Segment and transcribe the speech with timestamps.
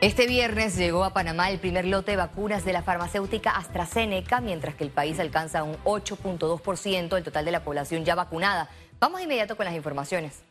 [0.00, 4.76] Este viernes llegó a Panamá el primer lote de vacunas de la farmacéutica AstraZeneca, mientras
[4.76, 8.70] que el país alcanza un 8.2% del total de la población ya vacunada.
[9.00, 10.42] Vamos de inmediato con las informaciones.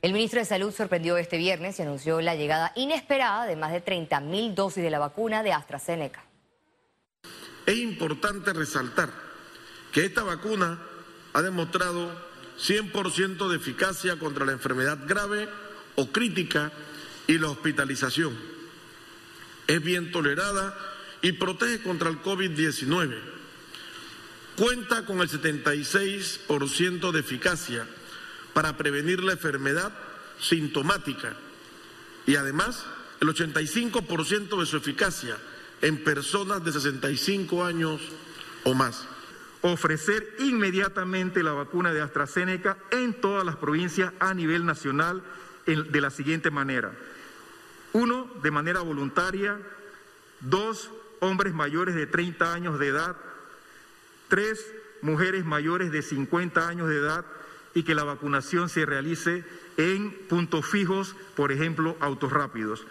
[0.00, 3.82] El ministro de Salud sorprendió este viernes y anunció la llegada inesperada de más de
[3.82, 6.24] 30 mil dosis de la vacuna de AstraZeneca.
[7.66, 9.10] Es importante resaltar
[9.92, 10.78] que esta vacuna
[11.34, 12.10] ha demostrado
[12.58, 15.46] 100% de eficacia contra la enfermedad grave
[15.96, 16.72] o crítica
[17.26, 18.56] y la hospitalización
[19.68, 20.76] es bien tolerada
[21.22, 23.16] y protege contra el COVID-19.
[24.56, 27.86] Cuenta con el 76% de eficacia
[28.54, 29.92] para prevenir la enfermedad
[30.40, 31.36] sintomática
[32.26, 32.84] y además
[33.20, 35.36] el 85% de su eficacia
[35.82, 38.00] en personas de 65 años
[38.64, 39.06] o más.
[39.60, 45.22] Ofrecer inmediatamente la vacuna de AstraZeneca en todas las provincias a nivel nacional
[45.66, 46.92] de la siguiente manera.
[47.92, 49.58] Uno, de manera voluntaria.
[50.40, 53.16] Dos, hombres mayores de 30 años de edad.
[54.28, 54.64] Tres,
[55.02, 57.24] mujeres mayores de 50 años de edad
[57.74, 59.44] y que la vacunación se realice
[59.76, 62.86] en puntos fijos, por ejemplo, autos rápidos.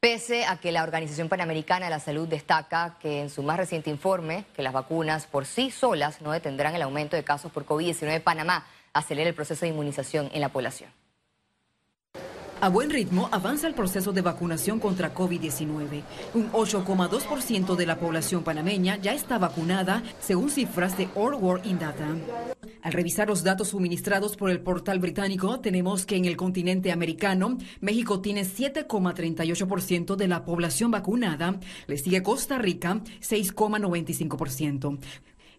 [0.00, 3.90] Pese a que la Organización Panamericana de la Salud destaca que en su más reciente
[3.90, 8.22] informe que las vacunas por sí solas no detendrán el aumento de casos por COVID-19,
[8.22, 10.90] Panamá acelera el proceso de inmunización en la población.
[12.60, 16.02] A buen ritmo avanza el proceso de vacunación contra COVID-19.
[16.34, 21.78] Un 8,2% de la población panameña ya está vacunada, según cifras de All World in
[21.78, 22.16] Data.
[22.82, 27.58] Al revisar los datos suministrados por el portal británico, tenemos que en el continente americano,
[27.80, 34.98] México tiene 7,38% de la población vacunada, le sigue Costa Rica, 6,95%.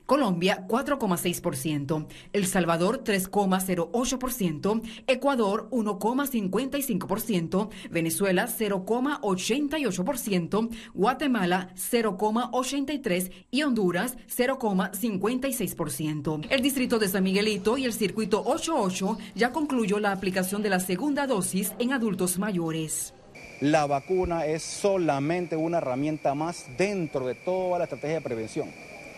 [0.09, 16.47] Colombia 4,6%, El Salvador 3,08%, Ecuador 1,55%, Venezuela 0,88%, Guatemala 0,83% y Honduras 0,56%.
[16.49, 20.79] El distrito de San Miguelito y el circuito 88 ya concluyó la aplicación de la
[20.79, 23.13] segunda dosis en adultos mayores.
[23.61, 28.69] La vacuna es solamente una herramienta más dentro de toda la estrategia de prevención.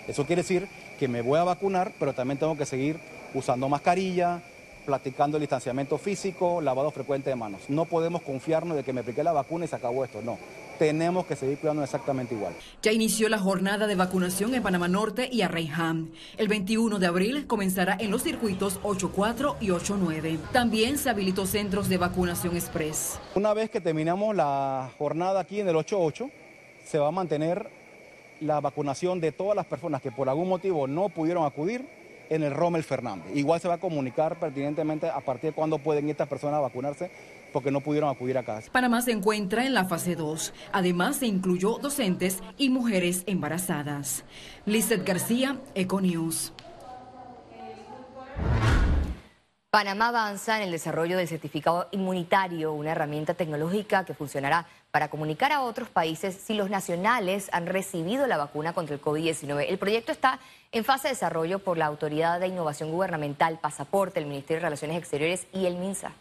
[0.08, 0.68] Eso quiere decir
[1.02, 3.00] que me voy a vacunar, pero también tengo que seguir
[3.34, 4.40] usando mascarilla,
[4.86, 7.62] platicando el distanciamiento físico, lavado frecuente de manos.
[7.70, 10.38] No podemos confiarnos de que me apliqué la vacuna y se acabó esto, no.
[10.78, 12.54] Tenemos que seguir cuidando exactamente igual.
[12.84, 16.12] Ya inició la jornada de vacunación en Panamá Norte y Arreján.
[16.38, 20.38] El 21 de abril comenzará en los circuitos 8.4 y 8.9.
[20.52, 23.20] También se habilitó centros de vacunación express.
[23.34, 26.30] Una vez que terminamos la jornada aquí en el 8.8,
[26.86, 27.81] se va a mantener
[28.42, 31.88] la vacunación de todas las personas que por algún motivo no pudieron acudir
[32.30, 33.36] en el Rommel Fernández.
[33.36, 37.12] Igual se va a comunicar pertinentemente a partir de cuándo pueden estas personas vacunarse
[37.52, 38.62] porque no pudieron acudir acá.
[38.72, 40.54] Panamá se encuentra en la fase 2.
[40.72, 44.24] Además, se incluyó docentes y mujeres embarazadas.
[44.66, 46.54] Lizeth García, Econews.
[49.72, 55.54] Panamá avanza en el desarrollo del certificado inmunitario, una herramienta tecnológica que funcionará para comunicar
[55.54, 59.68] a otros países si los nacionales han recibido la vacuna contra el COVID-19.
[59.70, 60.42] El proyecto está
[60.74, 64.98] en fase de desarrollo por la Autoridad de Innovación Gubernamental, Pasaporte, el Ministerio de Relaciones
[64.98, 66.12] Exteriores y el MINSA.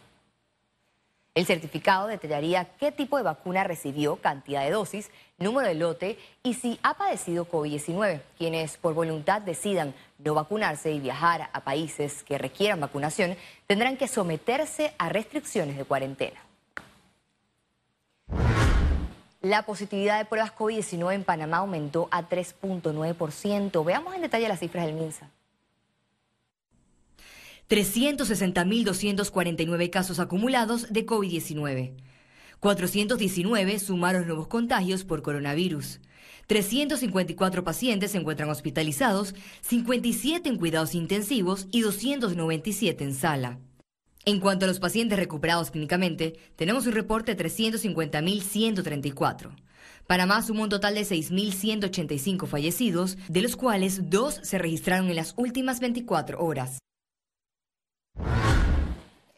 [1.33, 6.55] El certificado detallaría qué tipo de vacuna recibió, cantidad de dosis, número de lote y
[6.55, 8.21] si ha padecido COVID-19.
[8.37, 14.09] Quienes por voluntad decidan no vacunarse y viajar a países que requieran vacunación tendrán que
[14.09, 16.39] someterse a restricciones de cuarentena.
[19.39, 23.85] La positividad de pruebas COVID-19 en Panamá aumentó a 3.9%.
[23.85, 25.29] Veamos en detalle las cifras del MINSA.
[27.71, 31.93] 360.249 casos acumulados de COVID-19.
[32.59, 36.01] 419 sumaron nuevos contagios por coronavirus.
[36.47, 43.59] 354 pacientes se encuentran hospitalizados, 57 en cuidados intensivos y 297 en sala.
[44.25, 49.55] En cuanto a los pacientes recuperados clínicamente, tenemos un reporte de 350.134.
[50.07, 55.35] Panamá sumó un total de 6.185 fallecidos, de los cuales dos se registraron en las
[55.37, 56.81] últimas 24 horas.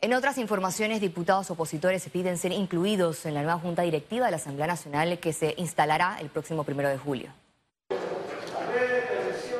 [0.03, 4.35] En otras informaciones, diputados opositores piden ser incluidos en la nueva Junta Directiva de la
[4.35, 7.29] Asamblea Nacional que se instalará el próximo primero de julio.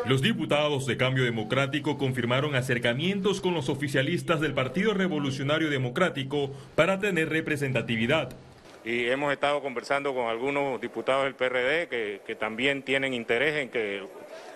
[0.06, 7.00] Los diputados de Cambio Democrático confirmaron acercamientos con los oficialistas del Partido Revolucionario Democrático para
[7.00, 8.36] tener representatividad.
[8.84, 13.70] Y hemos estado conversando con algunos diputados del PRD que, que también tienen interés en
[13.70, 14.04] que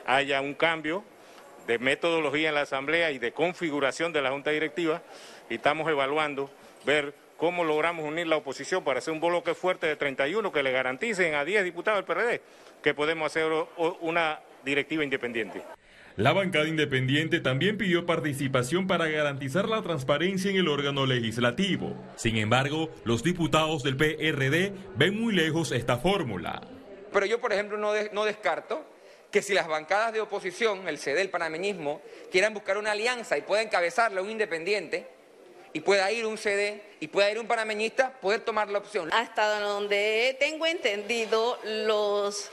[0.06, 1.06] haya un cambio
[1.68, 5.04] de metodología en la Asamblea y de configuración de la Junta Directiva
[5.50, 6.50] y estamos evaluando
[6.86, 10.72] ver cómo logramos unir la oposición para hacer un bloque fuerte de 31 que le
[10.72, 12.42] garanticen a 10 diputados del PRD
[12.82, 13.52] que podemos hacer
[14.02, 15.62] una directiva independiente.
[16.16, 21.96] La bancada independiente también pidió participación para garantizar la transparencia en el órgano legislativo.
[22.16, 26.62] Sin embargo, los diputados del PRD ven muy lejos esta fórmula.
[27.14, 28.84] Pero yo, por ejemplo, no, no descarto
[29.38, 32.02] que si las bancadas de oposición, el CD, el panameñismo,
[32.32, 35.06] quieran buscar una alianza y pueda encabezarla un independiente,
[35.74, 39.10] y pueda ir un CD y pueda ir un panameñista, poder tomar la opción.
[39.14, 42.50] Hasta donde tengo entendido, los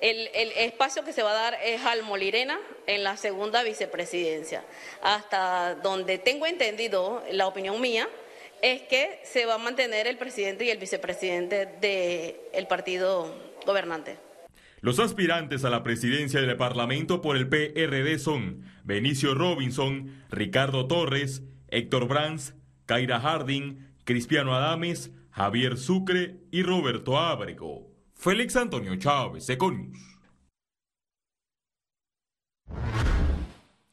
[0.00, 4.64] el, espacio que se va a dar es al Molirena en la segunda vicepresidencia.
[5.02, 8.08] Hasta donde tengo entendido, la opinión mía,
[8.62, 13.34] es que se va a mantener el presidente y el vicepresidente del partido
[13.66, 14.31] gobernante.
[14.82, 21.44] Los aspirantes a la presidencia del Parlamento por el PRD son Benicio Robinson, Ricardo Torres,
[21.68, 27.92] Héctor Brands, Kaira Harding, Cristiano Adames, Javier Sucre y Roberto Ábrego.
[28.12, 30.00] Félix Antonio Chávez, Econius.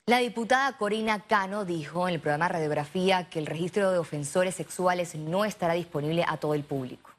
[0.08, 5.14] La diputada Corina Cano dijo en el programa Radiografía que el registro de ofensores sexuales
[5.14, 7.12] no estará disponible a todo el público.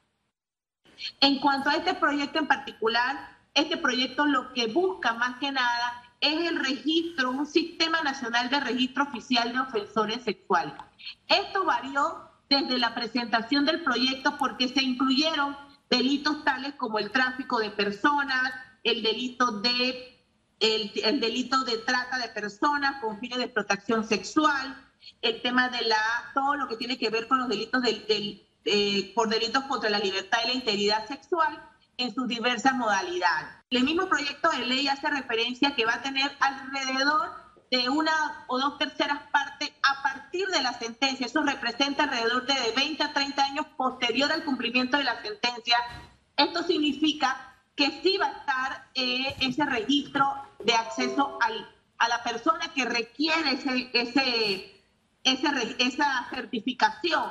[1.21, 6.03] En cuanto a este proyecto en particular, este proyecto lo que busca más que nada
[6.19, 10.73] es el registro, un sistema nacional de registro oficial de ofensores sexuales.
[11.27, 15.57] Esto varió desde la presentación del proyecto porque se incluyeron
[15.89, 18.53] delitos tales como el tráfico de personas,
[18.83, 20.17] el delito de
[20.59, 24.77] el, delito de trata de personas con fines de explotación sexual,
[25.23, 25.97] el tema de la
[26.35, 28.47] todo lo que tiene que ver con los delitos del,
[29.15, 31.70] por delitos contra la libertad y la integridad sexual
[32.01, 33.47] en sus diversas modalidades.
[33.69, 37.31] El mismo proyecto de ley hace referencia que va a tener alrededor
[37.71, 41.25] de una o dos terceras partes a partir de la sentencia.
[41.25, 45.77] Eso representa alrededor de 20 a 30 años posterior al cumplimiento de la sentencia.
[46.35, 50.25] Esto significa que sí va a estar eh, ese registro
[50.59, 51.39] de acceso
[51.97, 54.83] a la persona que requiere ese, ese,
[55.23, 57.23] esa certificación.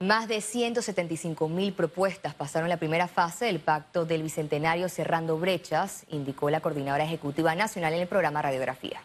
[0.00, 6.04] Más de 175 mil propuestas pasaron la primera fase del Pacto del Bicentenario Cerrando Brechas,
[6.08, 9.02] indicó la Coordinadora Ejecutiva Nacional en el programa Radiografía.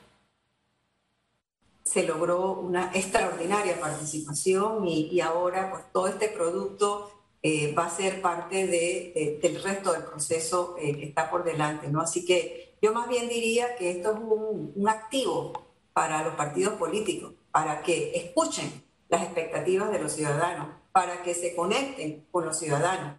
[1.84, 7.10] Se logró una extraordinaria participación y, ahora pues, todo este producto
[7.42, 11.88] eh, va a ser parte del resto del proceso eh, que está por delante.
[11.88, 12.02] ¿no?
[12.02, 15.54] Así que yo más bien diría que esto es un activo
[15.94, 21.54] para los partidos políticos, para que escuchen las expectativas de los ciudadanos para que se
[21.54, 23.18] conecten con los ciudadanos.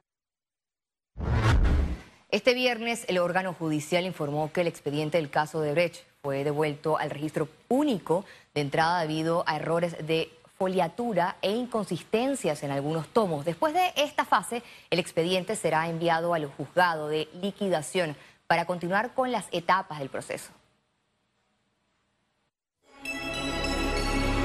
[2.31, 6.97] Este viernes el órgano judicial informó que el expediente del caso de Brecht fue devuelto
[6.97, 8.25] al registro único
[8.55, 13.45] de entrada debido a errores de foliatura e inconsistencias en algunos tomos.
[13.45, 18.17] Después de esta fase, el expediente será enviado al juzgado de liquidación
[18.47, 20.53] para continuar con las etapas del proceso.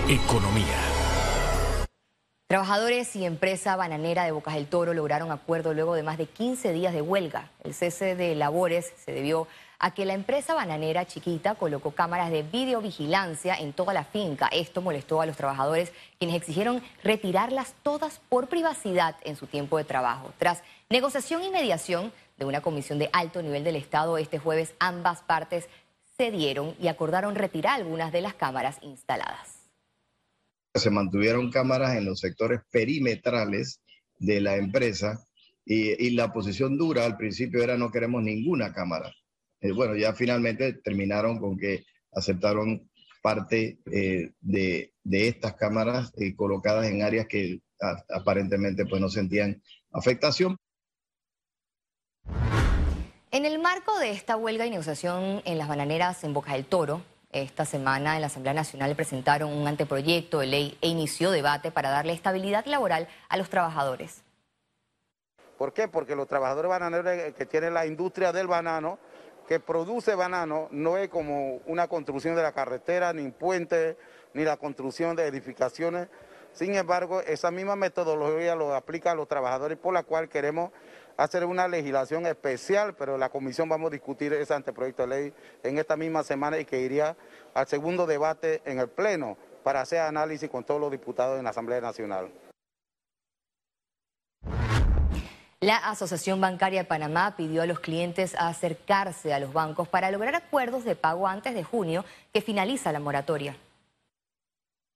[0.10, 0.97] Economía.
[2.48, 6.72] Trabajadores y empresa bananera de Bocas del Toro lograron acuerdo luego de más de 15
[6.72, 7.52] días de huelga.
[7.62, 9.50] El cese de labores se debió
[9.80, 14.48] a que la empresa bananera chiquita colocó cámaras de videovigilancia en toda la finca.
[14.48, 19.84] Esto molestó a los trabajadores, quienes exigieron retirarlas todas por privacidad en su tiempo de
[19.84, 20.32] trabajo.
[20.38, 25.20] Tras negociación y mediación de una comisión de alto nivel del Estado, este jueves ambas
[25.20, 25.68] partes
[26.16, 29.57] cedieron y acordaron retirar algunas de las cámaras instaladas
[30.74, 33.82] se mantuvieron cámaras en los sectores perimetrales
[34.20, 35.24] de la empresa
[35.66, 39.14] y, la posición dura al principio era no queremos ninguna cámara.
[39.60, 41.84] Eh, bueno, ya finalmente terminaron con que
[42.14, 42.90] aceptaron
[43.22, 47.60] parte eh, de, estas cámaras eh, colocadas en áreas que
[48.10, 50.56] aparentemente pues no sentían afectación.
[53.32, 57.04] En el marco de esta huelga y negociación en las bananeras en Boca del Toro,
[57.32, 61.90] esta semana en la Asamblea Nacional presentaron un anteproyecto de ley e inició debate para
[61.90, 64.24] darle estabilidad laboral a los trabajadores.
[65.58, 65.88] ¿Por qué?
[65.88, 69.00] Porque los trabajadores bananeros que tienen la industria del banano,
[69.48, 73.98] que produce banano, no es como una construcción de la carretera, ni un puente,
[74.34, 76.10] ni la construcción de edificaciones.
[76.58, 80.72] Sin embargo, esa misma metodología lo aplica a los trabajadores, por la cual queremos
[81.16, 85.78] hacer una legislación especial, pero la comisión vamos a discutir ese anteproyecto de ley en
[85.78, 87.16] esta misma semana y que iría
[87.54, 91.52] al segundo debate en el Pleno para hacer análisis con todos los diputados en la
[91.52, 92.32] Asamblea Nacional.
[95.60, 100.34] La Asociación Bancaria de Panamá pidió a los clientes acercarse a los bancos para lograr
[100.34, 103.56] acuerdos de pago antes de junio que finaliza la moratoria.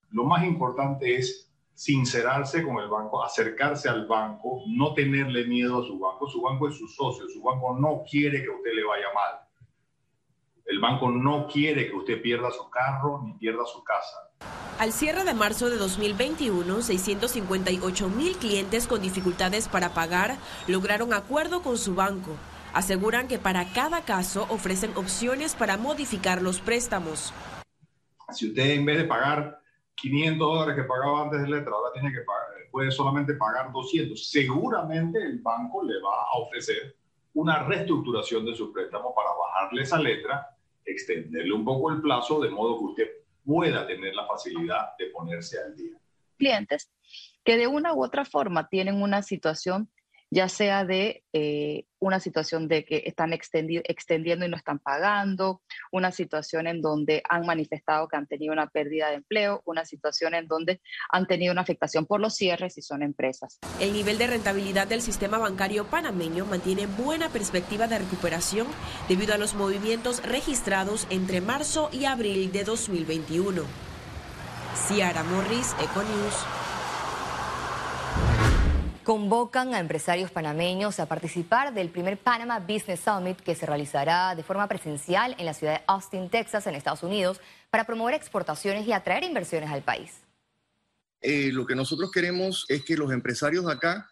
[0.10, 5.86] Lo más importante es sincerarse con el banco, acercarse al banco, no tenerle miedo a
[5.86, 6.28] su banco.
[6.28, 9.48] Su banco es su socio, su banco no quiere que a usted le vaya mal.
[10.66, 14.16] El banco no quiere que usted pierda su carro ni pierda su casa.
[14.80, 20.38] Al cierre de marzo de 2021, 658 mil clientes con dificultades para pagar
[20.68, 22.32] lograron acuerdo con su banco.
[22.74, 27.34] Aseguran que para cada caso ofrecen opciones para modificar los préstamos.
[28.32, 29.61] Si usted en vez de pagar
[29.96, 34.30] 500 dólares que pagaba antes de letra, ahora tiene que pagar, puede solamente pagar 200,
[34.30, 36.96] seguramente el banco le va a ofrecer
[37.34, 42.50] una reestructuración de su préstamo para bajarle esa letra, extenderle un poco el plazo de
[42.50, 43.12] modo que usted
[43.46, 45.98] pueda tener la facilidad de ponerse al día.
[46.38, 46.92] Clientes
[47.44, 49.90] que de una u otra forma tienen una situación
[50.32, 55.62] ya sea de eh, una situación de que están extendiendo y no están pagando,
[55.92, 60.34] una situación en donde han manifestado que han tenido una pérdida de empleo, una situación
[60.34, 63.60] en donde han tenido una afectación por los cierres y son empresas.
[63.82, 68.68] El nivel de rentabilidad del sistema bancario panameño mantiene buena perspectiva de recuperación
[69.10, 73.64] debido a los movimientos registrados entre marzo y abril de 2021.
[74.88, 76.61] Ciara Morris, Econews
[79.04, 84.44] convocan a empresarios panameños a participar del primer Panama Business Summit que se realizará de
[84.44, 88.94] forma presencial en la ciudad de Austin, Texas, en Estados Unidos, para promover exportaciones y
[88.94, 90.22] atraer inversiones al país.
[91.22, 94.10] Eh, lo que nosotros queremos es que los empresarios de acá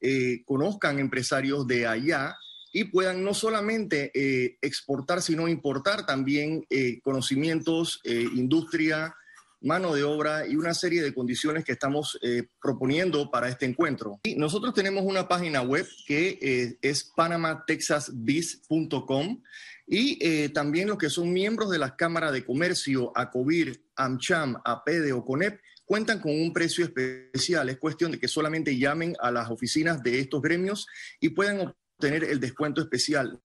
[0.00, 2.36] eh, conozcan empresarios de allá
[2.72, 6.64] y puedan no solamente eh, exportar, sino importar también
[7.02, 9.14] conocimientos, industria,
[9.62, 14.18] mano de obra y una serie de condiciones que estamos eh, proponiendo para este encuentro.
[14.24, 19.42] Y nosotros tenemos una página web que eh, es panamatexasbiz.com
[19.86, 25.12] y eh, también los que son miembros de las cámaras de comercio, ACOBIR, AMCHAM, APEDE
[25.12, 27.68] o CONEP, cuentan con un precio especial.
[27.68, 30.86] Es cuestión de que solamente llamen a las oficinas de estos gremios
[31.20, 33.38] y puedan obtener el descuento especial.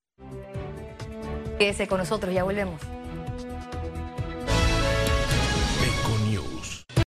[1.60, 2.80] Quédese con nosotros, ya volvemos.